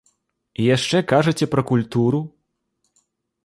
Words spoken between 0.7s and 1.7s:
яшчэ кажаце пра